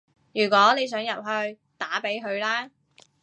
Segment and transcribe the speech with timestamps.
[0.33, 2.71] 如果你想入去，打畀佢啦